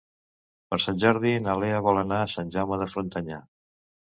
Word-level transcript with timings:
Per 0.71 0.79
Sant 0.85 0.97
Jordi 1.03 1.35
na 1.49 1.55
Lea 1.65 1.83
vol 1.89 2.01
anar 2.05 2.23
a 2.23 2.33
Sant 2.33 2.53
Jaume 2.57 2.83
de 2.85 2.89
Frontanyà. 2.95 3.43